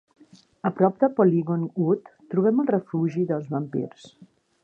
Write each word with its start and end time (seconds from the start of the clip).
A 0.69 0.69
prop 0.79 0.95
de 1.03 1.09
Polygon 1.19 1.67
Wood, 1.83 2.09
trobem 2.35 2.65
el 2.65 2.71
refugi 2.73 3.27
dels 3.33 3.55
vampirs. 3.55 4.09